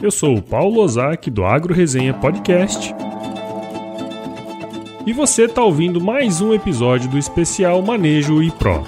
[0.00, 2.94] Eu sou o Paulo Ozaki do Agro Resenha Podcast.
[5.04, 8.84] E você está ouvindo mais um episódio do especial Manejo e Pro.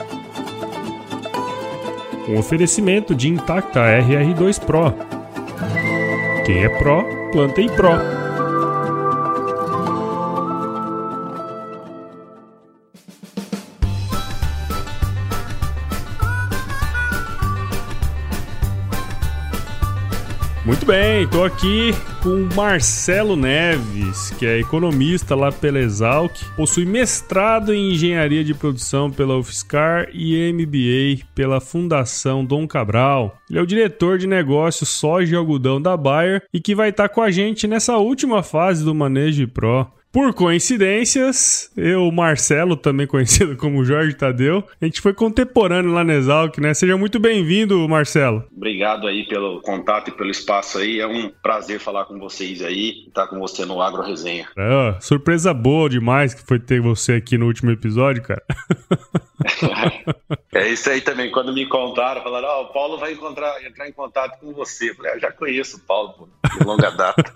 [2.29, 4.95] Um oferecimento de Intacta RR2 Pro.
[6.47, 8.20] Quem é Pro, planta e Pro.
[20.91, 27.73] Bem, estou aqui com o Marcelo Neves, que é economista lá pela Exalc, possui mestrado
[27.73, 33.39] em engenharia de produção pela UFSCar e MBA pela Fundação Dom Cabral.
[33.49, 37.09] Ele é o diretor de negócios soja e algodão da Bayer e que vai estar
[37.09, 39.87] com a gente nessa última fase do Manejo Pro.
[40.13, 46.15] Por coincidências, eu, Marcelo, também conhecido como Jorge Tadeu, a gente foi contemporâneo lá na
[46.15, 46.75] Exalc, né?
[46.75, 48.45] Seja muito bem-vindo, Marcelo.
[48.55, 50.99] Obrigado aí pelo contato e pelo espaço aí.
[50.99, 54.49] É um prazer falar com vocês aí, estar com você no Agro Resenha.
[54.59, 58.43] É, surpresa boa demais que foi ter você aqui no último episódio, cara.
[60.53, 61.31] é isso aí também.
[61.31, 64.91] Quando me contaram, falaram: Ó, oh, o Paulo vai encontrar, entrar em contato com você.
[64.91, 67.33] Eu falei: ah, já conheço o Paulo, pô, de longa data.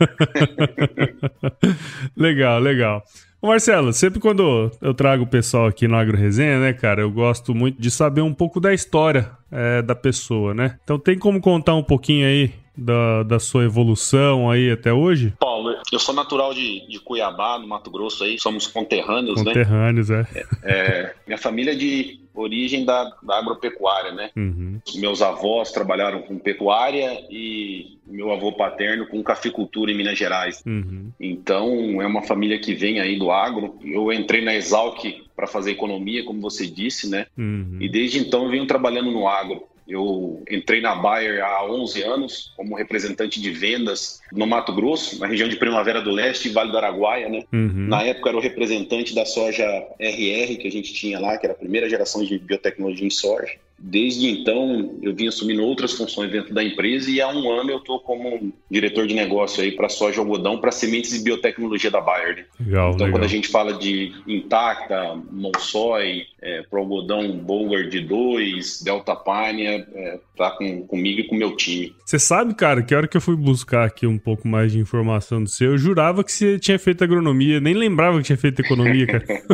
[2.16, 3.02] legal, legal.
[3.40, 7.10] Ô Marcelo, sempre quando eu trago o pessoal aqui no Agro Resenha, né, cara, eu
[7.10, 10.78] gosto muito de saber um pouco da história é, da pessoa, né?
[10.82, 15.32] Então tem como contar um pouquinho aí da, da sua evolução aí até hoje?
[15.38, 20.24] Paulo, eu sou natural de, de Cuiabá, no Mato Grosso aí, somos conterrâneos, conterrâneos né?
[20.24, 21.06] Conterrâneos, é.
[21.10, 21.14] é.
[21.26, 24.30] Minha família é de origem da, da agropecuária, né?
[24.36, 24.80] Uhum.
[24.96, 30.62] Meus avós trabalharam com pecuária e meu avô paterno com cafeicultura em Minas Gerais.
[30.66, 31.10] Uhum.
[31.18, 33.78] Então, é uma família que vem aí do agro.
[33.84, 35.04] Eu entrei na Exalc
[35.36, 37.26] para fazer economia, como você disse, né?
[37.38, 37.78] Uhum.
[37.80, 39.62] E desde então eu venho trabalhando no agro.
[39.86, 45.26] Eu entrei na Bayer há 11 anos como representante de vendas no Mato Grosso, na
[45.26, 47.44] região de Primavera do Leste e Vale do Araguaia, né?
[47.52, 47.86] Uhum.
[47.88, 49.64] Na época era o representante da soja
[49.98, 53.52] RR que a gente tinha lá, que era a primeira geração de biotecnologia em soja.
[53.86, 57.76] Desde então, eu vim assumindo outras funções dentro da empresa e há um ano eu
[57.76, 62.36] estou como diretor de negócio aí para soja algodão para sementes e biotecnologia da Bayer.
[62.36, 62.44] Né?
[62.60, 63.12] Legal, então, legal.
[63.12, 69.66] quando a gente fala de Intacta, Monsoy, é, para algodão Bower de 2, Delta Pine,
[69.66, 71.94] é, tá com, comigo e com o meu time.
[72.06, 74.78] Você sabe, cara, que a hora que eu fui buscar aqui um pouco mais de
[74.78, 78.62] informação do seu, eu jurava que você tinha feito agronomia, nem lembrava que tinha feito
[78.62, 79.24] economia, cara.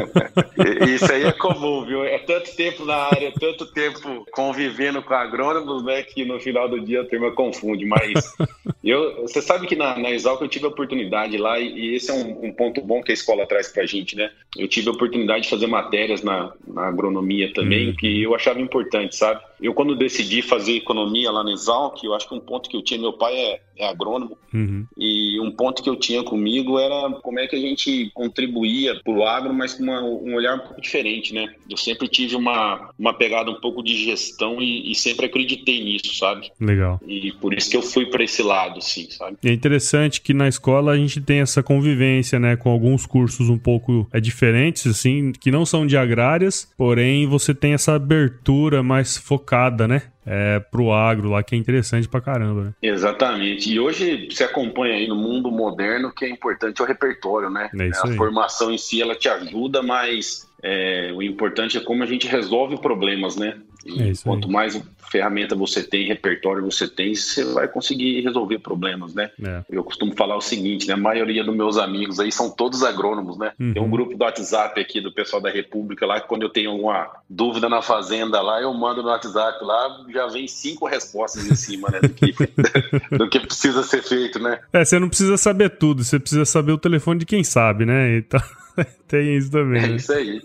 [0.95, 2.05] Isso aí é comum, viu?
[2.05, 6.81] É tanto tempo na área, tanto tempo convivendo com agrônomos, né, que no final do
[6.81, 7.85] dia a turma confunde.
[7.85, 8.35] Mas
[8.83, 12.11] eu, você sabe que na, na Exalc eu tive a oportunidade lá, e, e esse
[12.11, 14.31] é um, um, ponto bom que a escola traz pra gente, né?
[14.57, 17.95] Eu tive a oportunidade de fazer matérias na, na agronomia também, Uhum.
[17.95, 19.41] que eu achava importante, sabe?
[19.63, 22.83] Eu, quando decidi fazer economia lá na Exalc, eu acho que um ponto que eu
[22.83, 24.85] tinha, meu pai é, é agrônomo, Uhum.
[24.99, 29.13] e um ponto que eu tinha comigo era como é que a gente contribuía para
[29.13, 31.55] o agro, mas com uma, um olhar um pouco diferente, né?
[31.69, 36.15] Eu sempre tive uma, uma pegada um pouco de gestão e, e sempre acreditei nisso,
[36.17, 36.51] sabe?
[36.61, 37.01] Legal.
[37.07, 39.37] E por isso que eu fui para esse lado, sim, sabe?
[39.45, 43.59] É interessante que na escola a gente tem essa convivência, né, com alguns cursos um
[43.59, 49.17] pouco é, diferentes, assim, que não são de agrárias, porém você tem essa abertura mais
[49.17, 49.50] focada,
[49.89, 50.03] né?
[50.27, 52.75] É, pro agro lá, que é interessante pra caramba, né?
[52.83, 53.73] Exatamente.
[53.73, 57.71] E hoje você acompanha aí no mundo moderno que é importante é o repertório, né?
[57.79, 58.17] É isso a aí.
[58.17, 62.79] formação em si ela te ajuda, mas é, o importante é como a gente resolve
[62.79, 63.59] problemas, né?
[63.87, 69.31] É quanto mais ferramenta você tem, repertório você tem, você vai conseguir resolver problemas, né?
[69.43, 69.65] É.
[69.71, 70.95] Eu costumo falar o seguinte, né?
[70.95, 73.53] A maioria dos meus amigos aí são todos agrônomos, né?
[73.59, 73.73] Uhum.
[73.73, 76.71] Tem um grupo do WhatsApp aqui do pessoal da República lá, que quando eu tenho
[76.71, 81.55] alguma dúvida na fazenda lá, eu mando no WhatsApp lá, já vem cinco respostas em
[81.57, 82.01] cima, né?
[82.01, 82.35] Do que,
[83.17, 84.61] do que precisa ser feito, né?
[84.73, 88.19] É, você não precisa saber tudo, você precisa saber o telefone de quem sabe, né?
[88.19, 88.41] Então,
[89.09, 89.83] tem isso também.
[89.83, 89.97] É né?
[89.97, 90.41] isso aí.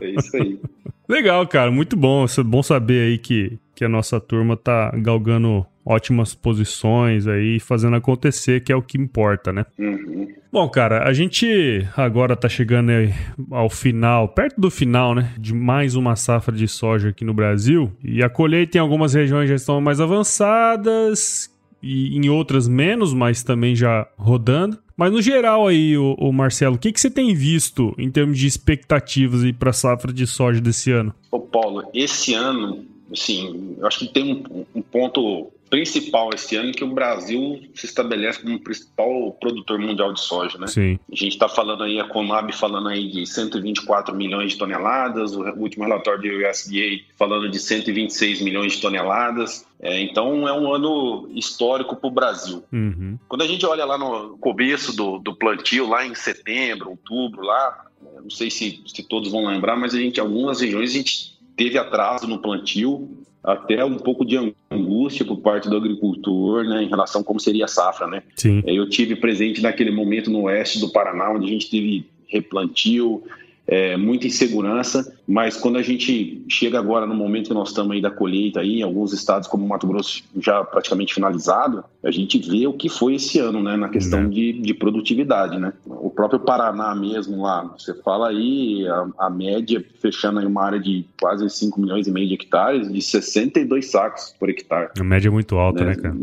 [0.00, 0.60] É isso aí.
[1.08, 2.24] Legal, cara, muito bom.
[2.24, 7.96] É bom saber aí que, que a nossa turma tá galgando ótimas posições aí, fazendo
[7.96, 9.66] acontecer, que é o que importa, né?
[9.78, 10.28] Uhum.
[10.50, 13.12] Bom, cara, a gente agora tá chegando aí
[13.50, 17.92] ao final, perto do final, né, de mais uma safra de soja aqui no Brasil.
[18.02, 21.53] E a colheita em algumas regiões já estão mais avançadas
[21.84, 24.78] e em outras menos, mas também já rodando.
[24.96, 28.38] Mas no geral aí, o, o Marcelo, o que, que você tem visto em termos
[28.38, 31.14] de expectativas aí para a safra de soja desse ano?
[31.30, 36.70] Ô Paulo, esse ano, assim, eu acho que tem um, um ponto principal esse ano
[36.70, 40.68] é que o Brasil se estabelece como o principal produtor mundial de soja, né?
[40.68, 41.00] Sim.
[41.10, 45.42] A gente está falando aí, a Conab falando aí de 124 milhões de toneladas, o
[45.56, 49.66] último relatório do USDA falando de 126 milhões de toneladas.
[49.80, 52.62] É, então é um ano histórico para o Brasil.
[52.72, 53.18] Uhum.
[53.26, 57.86] Quando a gente olha lá no começo do, do plantio, lá em setembro, outubro, lá,
[58.22, 61.36] não sei se, se todos vão lembrar, mas a gente, em algumas regiões, a gente
[61.56, 64.38] teve atraso no plantio, até um pouco de
[64.70, 68.22] angústia por parte do agricultor, né, em relação a como seria a safra, né?
[68.34, 68.62] Sim.
[68.66, 73.22] Eu tive presente naquele momento no oeste do Paraná, onde a gente teve replantio,
[73.66, 78.00] é, muita insegurança, mas quando a gente chega agora no momento que nós estamos aí
[78.00, 82.66] da colheita aí, em alguns estados como Mato Grosso já praticamente finalizado, a gente vê
[82.66, 84.28] o que foi esse ano, né, na questão Né.
[84.28, 85.72] de, de produtividade, né.
[85.86, 90.78] O próprio Paraná mesmo lá, você fala aí, a, a média fechando aí uma área
[90.80, 94.90] de quase 5 milhões e meio de hectares, de 62 sacos por hectare.
[94.98, 95.90] A média é muito alta, né?
[95.90, 96.16] né, cara?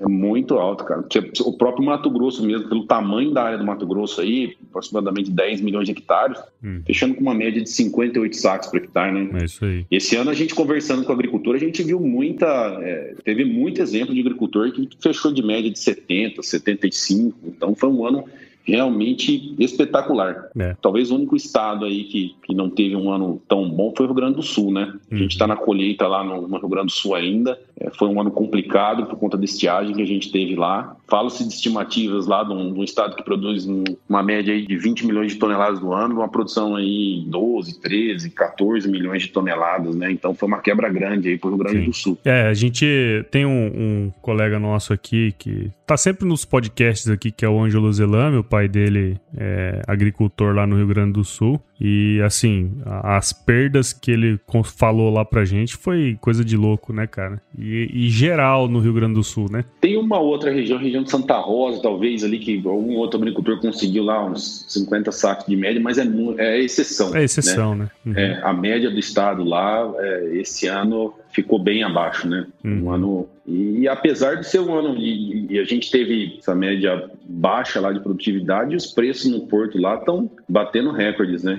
[0.00, 1.04] É muito alto, cara.
[1.44, 5.60] O próprio Mato Grosso mesmo, pelo tamanho da área do Mato Grosso aí, aproximadamente 10
[5.60, 6.80] milhões de hectares, Hum.
[6.86, 9.40] fechando com uma média de 58 sacos por hectare, né?
[9.40, 9.86] É isso aí.
[9.90, 12.46] Esse ano a gente conversando com o agricultor, a gente viu muita,
[12.82, 17.38] é, teve muito exemplo de agricultor que fechou de média de 70, 75.
[17.46, 18.24] Então foi um ano
[18.64, 20.48] realmente espetacular.
[20.58, 20.76] É.
[20.80, 24.08] Talvez o único estado aí que, que não teve um ano tão bom foi o
[24.08, 24.92] Rio Grande do Sul, né?
[25.10, 25.26] A gente Uhum.
[25.28, 27.58] está na colheita lá no, no Rio Grande do Sul ainda.
[27.78, 30.96] É, foi um ano complicado por conta da estiagem que a gente teve lá.
[31.08, 34.66] Fala-se de estimativas lá de um, de um estado que produz um- uma média aí
[34.66, 39.28] de 20 milhões de toneladas no ano, uma produção aí 12, 13, 14 milhões de
[39.28, 40.10] toneladas, né?
[40.10, 41.84] Então foi uma quebra grande aí para o Rio Grande Sim.
[41.86, 42.18] do Sul.
[42.24, 42.86] É, a gente
[43.30, 47.60] tem um, um colega nosso aqui que tá sempre nos podcasts aqui, que é o
[47.60, 51.58] Ângelo Zelame, pai dele é agricultor lá no Rio Grande do Sul.
[51.80, 57.06] E assim, as perdas que ele falou lá pra gente foi coisa de louco, né,
[57.06, 57.40] cara?
[57.58, 59.64] E, e geral no Rio Grande do Sul, né?
[59.80, 64.04] Tem uma outra região, região de Santa Rosa, talvez ali, que algum outro agricultor conseguiu
[64.04, 66.06] lá uns 50 sacos de média, mas é,
[66.36, 67.08] é exceção.
[67.08, 67.24] É né?
[67.24, 67.88] exceção, né?
[68.04, 68.12] Uhum.
[68.14, 72.46] É, a média do estado lá, é, esse ano, ficou bem abaixo, né?
[72.64, 72.84] Uhum.
[72.84, 73.28] Um ano.
[73.46, 74.96] E, apesar de ser um ano.
[74.96, 79.78] E, e a gente teve essa média baixa lá de produtividade, os preços no porto
[79.80, 81.58] lá estão batendo recordes, né?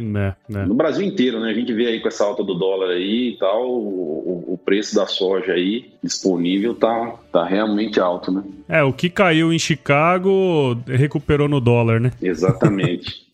[0.50, 0.66] É, é.
[0.66, 1.50] No Brasil inteiro, né?
[1.50, 4.58] A gente vê aí com essa alta do dólar aí e tal, o, o- o
[4.58, 8.44] preço da soja aí disponível tá, tá realmente alto, né?
[8.70, 12.12] É, o que caiu em Chicago recuperou no dólar, né?
[12.22, 13.24] Exatamente.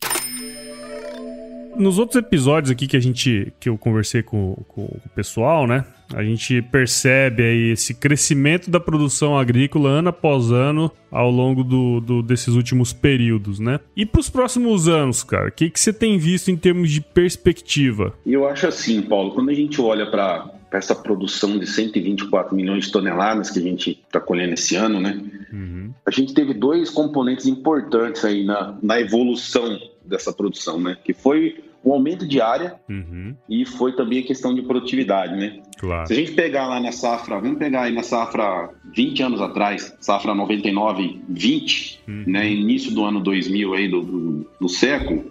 [1.76, 5.84] Nos outros episódios aqui que a gente que eu conversei com, com o pessoal, né?
[6.14, 12.00] A gente percebe aí esse crescimento da produção agrícola ano após ano ao longo do,
[12.00, 13.78] do- desses últimos períodos, né?
[13.96, 17.00] E para os próximos anos, cara, o que, que você tem visto em termos de
[17.00, 18.14] perspectiva?
[18.26, 22.86] E eu acho assim, Paulo, quando a gente olha para essa produção de 124 milhões
[22.86, 25.20] de toneladas que a gente está colhendo esse ano, né?
[25.52, 30.96] Uhum, A gente teve dois componentes importantes aí na, na evolução dessa produção, né?
[31.04, 35.60] Que foi o aumento de área uhum, e foi também a questão de produtividade, né?
[35.78, 36.06] claro.
[36.06, 39.96] Se a gente pegar lá na safra, vamos pegar aí na safra 20 anos atrás,
[40.00, 42.24] safra 99, 20, Uhum.
[42.26, 45.30] né, início do ano 2000 aí do, do, do século,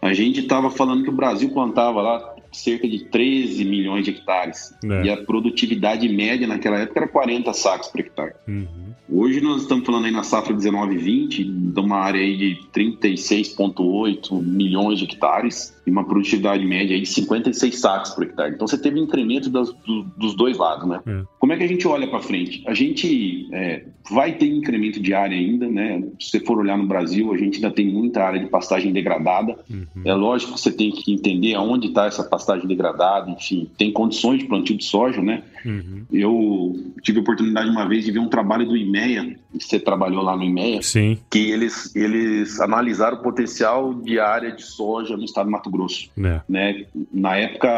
[0.00, 4.74] a gente estava falando que o Brasil plantava lá cerca de 13 milhões de hectares.
[4.84, 5.04] É.
[5.06, 8.32] E a produtividade média naquela época era 40 sacos por hectare.
[8.46, 12.36] Uhum, Hoje nós estamos falando aí na safra 19 e 20, de uma área aí
[12.36, 18.54] de 36,8 milhões de hectares e uma produtividade média de 56 sacos por hectare.
[18.54, 21.00] Então você teve um incremento das- do- dos dois lados, né?
[21.06, 21.22] É.
[21.38, 22.62] Como é que a gente olha para frente?
[22.66, 26.02] A gente é, vai ter incremento de área ainda, né?
[26.20, 29.56] Se você for olhar no Brasil, a gente ainda tem muita área de pastagem degradada.
[29.70, 33.90] uhum, É lógico que você tem que entender aonde está essa pastagem degradada, enfim, tem
[33.92, 35.42] condições de plantio de soja, né?
[35.64, 36.04] Uhum.
[36.12, 40.36] Eu tive a oportunidade uma vez de ver um trabalho do IMEA, você trabalhou lá
[40.36, 45.46] no IMEA, Sim, que eles, eles analisaram o potencial de área de soja no estado
[45.46, 46.10] do Mato Grosso.
[46.16, 46.42] né?
[46.48, 46.84] Né?
[47.12, 47.68] Na época,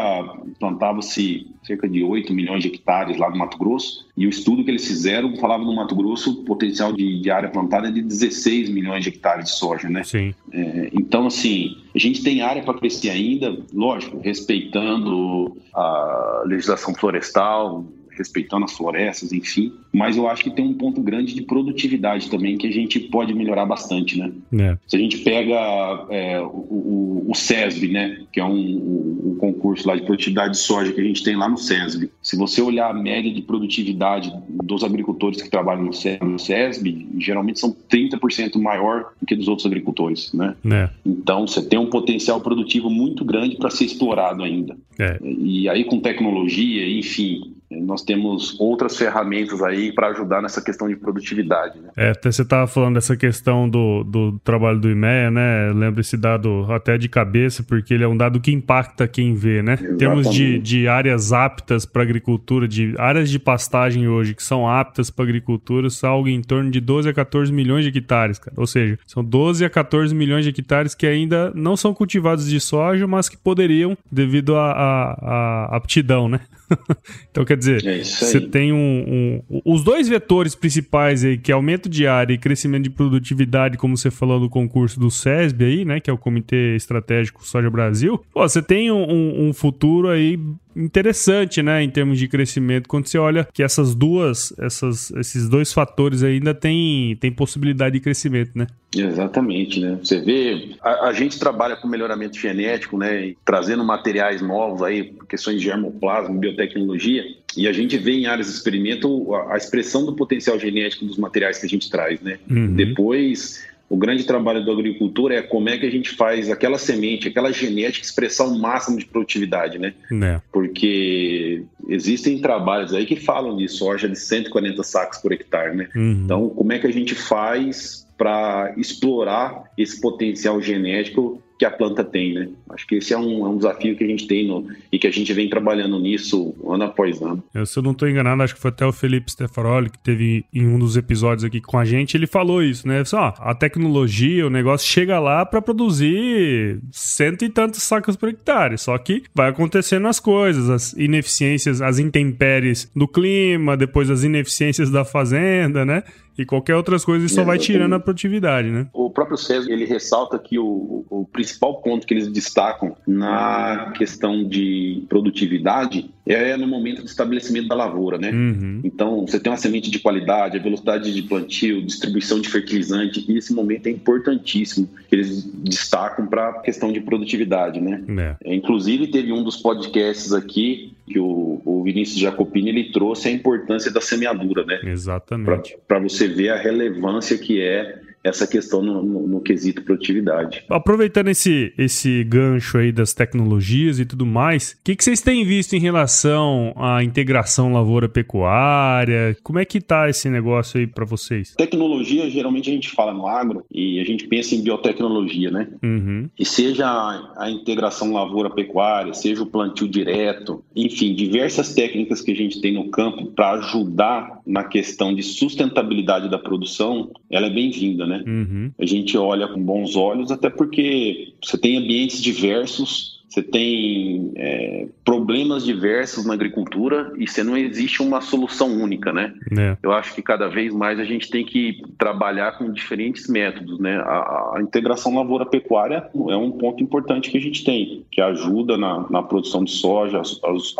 [0.59, 4.71] plantava-se cerca de 8 milhões de hectares lá no Mato Grosso, e o estudo que
[4.71, 8.69] eles fizeram falava no Mato Grosso o potencial de, de área plantada é de 16
[8.69, 10.03] milhões de hectares de soja, né?
[10.03, 16.93] Sim, É, então, assim, a gente tem área para crescer ainda, lógico, respeitando a legislação
[16.95, 17.85] florestal,
[18.17, 19.73] respeitando as florestas, enfim.
[19.91, 23.33] Mas eu acho que tem um ponto grande de produtividade também que a gente pode
[23.33, 24.31] melhorar bastante, né?
[24.51, 24.77] né?
[24.87, 29.35] Se a gente pega é, o, o, o SESB, né, que é um, o, o
[29.39, 32.61] concurso lá de produtividade de soja que a gente tem lá no SESB, se você
[32.61, 34.31] olhar a média de produtividade
[34.63, 39.47] dos agricultores que trabalham no SESB, no SESB geralmente são 30% maior do que dos
[39.47, 40.55] outros agricultores, né?
[40.63, 40.89] Né?
[41.05, 44.77] Então você tem um potencial produtivo muito grande para ser explorado ainda.
[44.99, 45.17] É.
[45.21, 50.95] E aí com tecnologia, enfim, nós temos outras ferramentas aí para ajudar nessa questão de
[50.95, 51.79] produtividade.
[51.79, 51.89] Né?
[51.95, 55.71] É, até você estava falando dessa questão do, do trabalho do IMEA, né?
[55.73, 59.61] Lembro esse dado até de cabeça, porque ele é um dado que impacta quem vê,
[59.61, 59.73] né?
[59.73, 59.93] Exatamente.
[59.93, 64.67] Em termos de, de áreas aptas para agricultura, de áreas de pastagem hoje que são
[64.67, 68.55] aptas para agricultura, são algo em torno de 12 a 14 milhões de hectares, cara.
[68.57, 72.59] Ou seja, são 12 a 14 milhões de hectares que ainda não são cultivados de
[72.59, 76.41] soja, mas que poderiam devido à aptidão, né?
[77.29, 81.55] então, quer dizer, é você tem um, um, Os dois vetores principais aí, que é
[81.55, 85.85] aumento de área e crescimento de produtividade, como você falou do concurso do SESB aí,
[85.85, 85.99] né?
[85.99, 88.23] Que é o Comitê Estratégico Soja Brasil.
[88.33, 90.39] Pô, você tem um, um futuro aí
[90.75, 95.73] interessante, né, em termos de crescimento, quando você olha que essas duas, essas, esses dois
[95.73, 98.67] fatores ainda têm tem possibilidade de crescimento, né?
[98.95, 99.97] Exatamente, né?
[100.03, 105.59] Você vê, a, a, gente trabalha com melhoramento genético, né, trazendo materiais novos aí, questões
[105.59, 107.23] de germoplasma, biotecnologia,
[107.55, 111.17] e a gente vê em áreas de experimento a, a expressão do potencial genético dos
[111.17, 112.37] materiais que a gente traz, né?
[112.49, 112.75] Uhum.
[112.75, 117.27] Depois o grande trabalho do agricultor é como é que a gente faz aquela semente,
[117.27, 119.93] aquela genética expressar o máximo de produtividade, né?
[120.23, 120.39] É.
[120.49, 125.89] Porque existem trabalhos aí que falam de soja de 140 sacos por hectare, né?
[125.93, 126.21] Uhum.
[126.23, 132.03] Então, como é que a gente faz para explorar esse potencial genético que a planta
[132.03, 132.49] tem, né?
[132.71, 135.05] Acho que esse é um, é um desafio que a gente tem no, e que
[135.05, 137.43] a gente vem trabalhando nisso ano após ano.
[137.53, 140.43] Eu, se eu não estou enganado, acho que foi até o Felipe Stefaroli que teve
[140.51, 143.05] em um dos episódios aqui com a gente, ele falou isso, né?
[143.05, 148.79] Só, a tecnologia, o negócio chega lá para produzir cento e tantos sacos por hectare,
[148.79, 154.89] só que vai acontecendo as coisas, as ineficiências, as intempéries do clima, depois as ineficiências
[154.89, 156.01] da fazenda, né?
[156.37, 158.87] E qualquer outras coisas só vai tirando a produtividade, né?
[158.93, 164.47] O próprio César, ele ressalta que o, o principal ponto que eles destacam na questão
[164.47, 168.31] de produtividade é no momento do estabelecimento da lavoura, né?
[168.31, 168.79] Uhum.
[168.83, 173.37] Então, você tem uma semente de qualidade, a velocidade de plantio, distribuição de fertilizante, e
[173.37, 178.03] esse momento é importantíssimo, que eles destacam para a questão de produtividade, né?
[178.43, 178.55] É.
[178.55, 183.91] Inclusive, teve um dos podcasts aqui que o, o Vinícius Jacopini ele trouxe a importância
[183.91, 184.79] da semeadura, né?
[184.83, 185.77] Exatamente.
[185.87, 190.63] Para você ver a relevância que é essa questão no, no, no, quesito produtividade.
[190.69, 195.43] Aproveitando esse, esse gancho aí das tecnologias e tudo mais, o que, que vocês têm
[195.43, 199.35] visto em relação à integração lavoura-pecuária?
[199.43, 201.55] Como é que tá esse negócio aí para vocês?
[201.55, 205.67] Tecnologia, geralmente a gente fala no agro e a gente pensa em biotecnologia, né?
[205.81, 206.29] Uhum.
[206.37, 212.35] E seja a, a integração lavoura-pecuária, seja o plantio direto, enfim, diversas técnicas que a
[212.35, 218.05] gente tem no campo para ajudar na questão de sustentabilidade da produção, ela é bem-vinda,
[218.05, 218.10] né?
[218.25, 218.71] Uhum.
[218.79, 224.87] A gente olha com bons olhos, até porque você tem ambientes diversos você tem é,
[225.05, 229.33] problemas diversos na agricultura e você não existe uma solução única, né?
[229.57, 229.77] É.
[229.81, 233.95] Eu acho que cada vez mais a gente tem que trabalhar com diferentes métodos, né?
[233.99, 239.09] A, a integração lavoura-pecuária é um ponto importante que a gente tem, que ajuda na,
[239.09, 240.21] na produção de soja,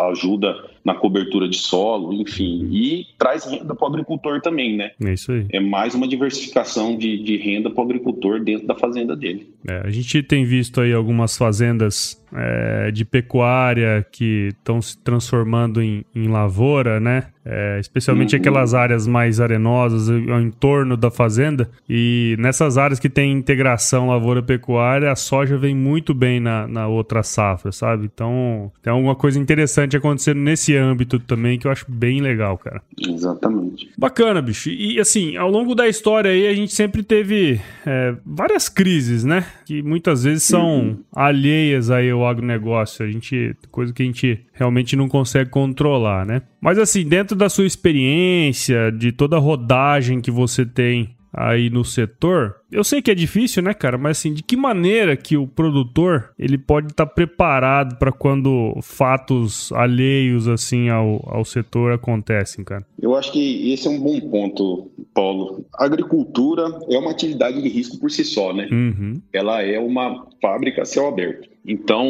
[0.09, 4.91] ajuda na cobertura de solo, enfim, e traz renda para o agricultor também, né?
[5.03, 5.45] É isso aí.
[5.51, 9.53] É mais uma diversificação de, de renda para o agricultor dentro da fazenda dele.
[9.67, 15.81] É, a gente tem visto aí algumas fazendas é, de pecuária que estão se transformando
[15.81, 17.27] em, em lavoura, né?
[17.43, 21.69] É, especialmente aquelas áreas mais arenosas ao entorno da fazenda.
[21.89, 27.23] E nessas áreas que tem integração lavoura-pecuária, a soja vem muito bem na, na outra
[27.23, 28.09] safra, sabe?
[28.13, 32.81] Então tem alguma coisa interessante acontecendo nesse âmbito também que eu acho bem legal, cara.
[32.99, 33.89] Exatamente.
[33.97, 34.69] Bacana, bicho.
[34.69, 39.45] E assim, ao longo da história aí, a gente sempre teve é, várias crises, né?
[39.65, 40.97] Que muitas vezes são uhum.
[41.13, 43.05] alheias aí ao agronegócio.
[43.05, 46.43] A gente, coisa que a gente realmente não consegue controlar, né?
[46.61, 51.85] Mas assim, dentro da sua experiência, de toda a rodagem que você tem aí no
[51.85, 53.97] setor, eu sei que é difícil, né, cara?
[53.97, 58.77] Mas assim, de que maneira que o produtor ele pode estar tá preparado para quando
[58.81, 62.85] fatos alheios assim ao, ao setor acontecem, cara?
[63.01, 65.65] Eu acho que esse é um bom ponto, Paulo.
[65.75, 68.67] A agricultura é uma atividade de risco por si só, né?
[68.71, 69.21] Uhum.
[69.31, 71.49] Ela é uma fábrica a céu aberto.
[71.65, 72.09] Então,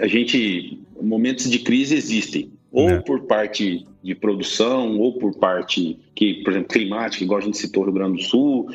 [0.00, 3.00] a gente momentos de crise existem ou é.
[3.00, 7.84] por parte de produção, ou por parte que, por exemplo, climática, igual a gente citou
[7.84, 8.70] Rio Grande do Sul,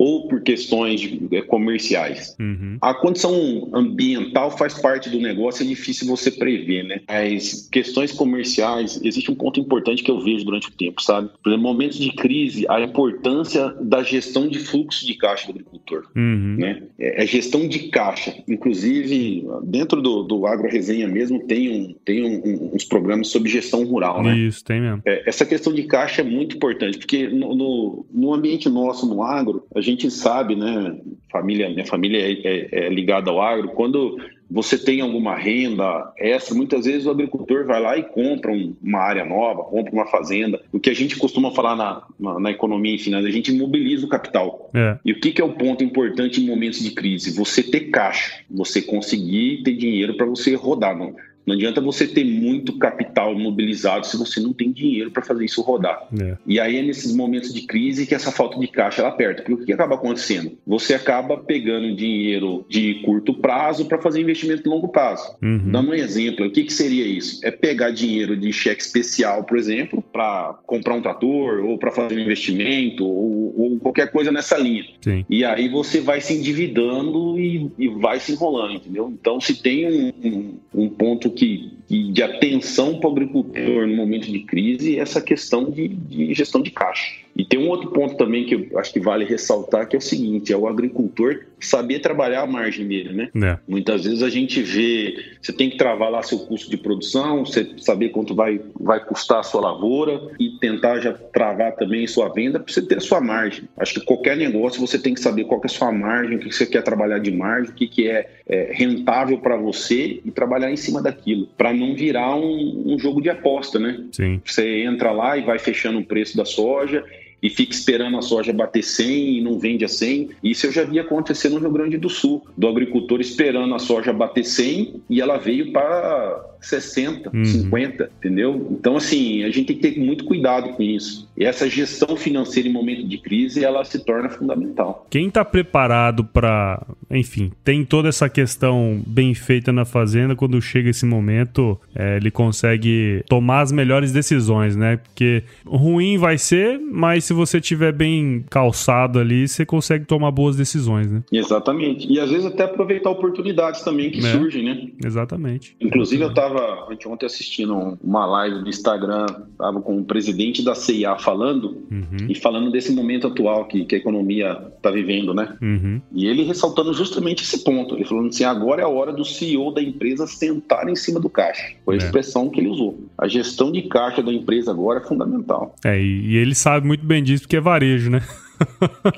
[0.00, 2.34] ou por questões é, comerciais.
[2.40, 2.78] Uhum.
[2.80, 7.02] A condição ambiental faz parte do negócio, é difícil você prever, né?
[7.06, 11.28] As questões comerciais, existe um ponto importante que eu vejo durante o tempo, sabe?
[11.42, 16.06] Por exemplo, momentos de crise, a importância da gestão de fluxo de caixa do agricultor,
[16.16, 16.56] uhum.
[16.58, 16.82] né?
[16.98, 18.34] É, é gestão de caixa.
[18.48, 23.50] Inclusive, dentro do, do Agro Resenha mesmo, tem, um, tem um, um, uns programas sobre
[23.50, 24.34] gestão rural, né?
[24.34, 25.02] Isso, tem mesmo.
[25.04, 29.22] É, essa questão de caixa é muito importante, porque no, no, no, ambiente nosso, no
[29.22, 30.98] agro, a gente sabe, né?
[31.30, 33.68] Família, minha família é, é, é ligada ao agro.
[33.68, 34.18] Quando
[34.50, 38.98] você tem alguma renda extra, muitas vezes o agricultor vai lá e compra um, uma
[38.98, 40.60] área nova, compra uma fazenda.
[40.72, 44.08] O que a gente costuma falar na, na, na economia e a gente mobiliza o
[44.08, 44.68] capital.
[44.74, 44.98] É.
[45.04, 47.36] E o que, que é o ponto importante em momentos de crise?
[47.36, 50.98] Você ter caixa, você conseguir ter dinheiro para você rodar.
[50.98, 51.14] Não?
[51.50, 55.60] Não adianta você ter muito capital mobilizado se você não tem dinheiro para fazer isso
[55.62, 56.06] rodar.
[56.16, 56.36] É.
[56.46, 59.42] E aí é nesses momentos de crise que essa falta de caixa ela aperta.
[59.42, 60.52] Porque o que acaba acontecendo?
[60.64, 65.36] Você acaba pegando dinheiro de curto prazo para fazer investimento de longo prazo.
[65.42, 65.72] Uhum.
[65.72, 67.44] Dando um exemplo, o que, que seria isso?
[67.44, 72.14] É pegar dinheiro de cheque especial, por exemplo, para comprar um trator ou para fazer
[72.14, 74.84] um investimento ou, ou, qualquer coisa nessa linha.
[75.00, 75.24] Sim.
[75.28, 79.12] E aí você vai se endividando e, e vai se enrolando, entendeu?
[79.20, 84.30] Então, se tem um, um, um ponto que, de atenção para o agricultor no momento
[84.30, 87.20] de crise é essa questão de, de gestão de caixa.
[87.40, 90.02] E tem um outro ponto também que eu acho que vale ressaltar, que é o
[90.02, 93.30] seguinte, é o agricultor saber trabalhar a margem dele, né?
[93.34, 93.58] É.
[93.66, 97.66] Muitas vezes a gente vê, você tem que travar lá seu custo de produção, você
[97.78, 102.60] saber quanto vai, vai custar a sua lavoura e tentar já travar também sua venda
[102.60, 103.64] para você ter a sua margem.
[103.78, 106.40] Acho que qualquer negócio você tem que saber qual que é a sua margem, o
[106.40, 110.30] que você quer trabalhar de margem, o que, que é, é rentável para você e
[110.30, 114.04] trabalhar em cima daquilo, para não virar um, um jogo de aposta, né?
[114.12, 114.42] Sim.
[114.44, 117.02] Você entra lá e vai fechando o preço da soja
[117.42, 120.30] e fica esperando a soja bater 100 e não vende a 100.
[120.42, 124.12] Isso eu já vi acontecer no Rio Grande do Sul, do agricultor esperando a soja
[124.12, 127.44] bater 100 e ela veio para 60, uhum.
[127.44, 128.68] 50, entendeu?
[128.70, 131.28] Então, assim, a gente tem que ter muito cuidado com isso.
[131.36, 135.06] E essa gestão financeira em momento de crise, ela se torna fundamental.
[135.08, 140.90] Quem está preparado para, enfim, tem toda essa questão bem feita na fazenda, quando chega
[140.90, 144.98] esse momento, é, ele consegue tomar as melhores decisões, né?
[144.98, 150.56] Porque ruim vai ser, mas se você tiver bem calçado ali, você consegue tomar boas
[150.56, 151.22] decisões, né?
[151.32, 152.10] Exatamente.
[152.12, 154.88] E às vezes até aproveitar oportunidades também que é, surgem, né?
[155.04, 155.74] Exatamente.
[155.80, 160.74] Inclusive, eu estava estava anteontem assistindo uma live do Instagram, estava com o presidente da
[160.74, 162.26] CIA falando, uhum.
[162.28, 165.56] e falando desse momento atual que, que a economia está vivendo, né?
[165.62, 166.00] Uhum.
[166.12, 167.94] E ele ressaltando justamente esse ponto.
[167.94, 171.28] Ele falando assim: agora é a hora do CEO da empresa sentar em cima do
[171.28, 171.74] caixa.
[171.84, 172.04] Foi a é.
[172.04, 172.98] expressão que ele usou.
[173.16, 175.74] A gestão de caixa da empresa agora é fundamental.
[175.84, 178.22] É, e ele sabe muito bem disso porque é varejo, né?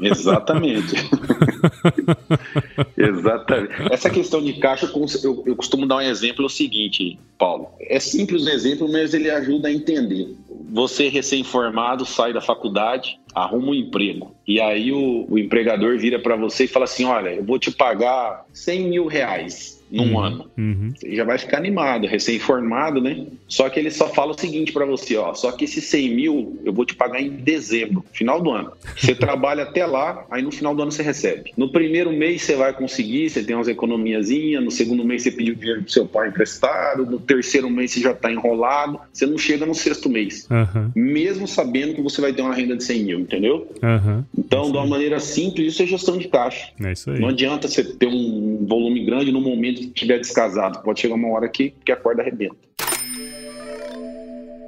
[0.00, 0.94] Exatamente.
[2.96, 3.92] Exatamente.
[3.92, 4.90] Essa questão de caixa,
[5.22, 7.68] eu, eu costumo dar um exemplo o seguinte, Paulo.
[7.80, 10.34] É simples o exemplo, mas ele ajuda a entender.
[10.70, 14.34] Você, recém-formado, sai da faculdade, arruma um emprego.
[14.46, 17.70] E aí o, o empregador vira para você e fala assim: olha, eu vou te
[17.70, 20.50] pagar 100 mil reais num uhum, ano.
[20.56, 20.92] Uhum.
[20.96, 23.26] Você já vai ficar animado, recém-formado, né?
[23.46, 25.34] Só que ele só fala o seguinte para você, ó.
[25.34, 28.72] Só que esses 100 mil eu vou te pagar em dezembro, final do ano.
[28.96, 31.52] Você trabalha até lá, aí no final do ano você recebe.
[31.56, 34.64] No primeiro mês você vai conseguir, você tem umas economiazinhas.
[34.64, 37.04] No segundo mês você pediu dinheiro pro seu pai emprestado.
[37.04, 38.98] No terceiro mês você já tá enrolado.
[39.12, 40.48] Você não chega no sexto mês.
[40.50, 40.90] Uhum.
[40.94, 43.70] Mesmo sabendo que você vai ter uma renda de 100 mil, entendeu?
[44.36, 46.70] Então, de uma maneira simples, isso é gestão de caixa.
[46.82, 47.20] É isso aí.
[47.20, 50.82] Não adianta você ter um volume grande no momento estiver descasado.
[50.82, 52.56] Pode chegar uma hora que, que a corda arrebenta.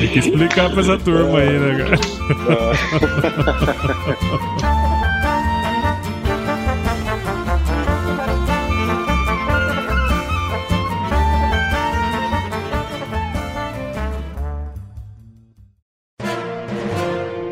[0.00, 1.98] Tem que explicar pra essa turma aí, né, cara?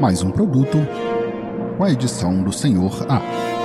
[0.01, 0.79] mais um produto
[1.77, 3.56] com a edição do Senhor A.